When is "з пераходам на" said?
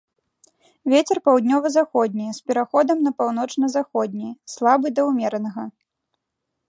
2.37-3.13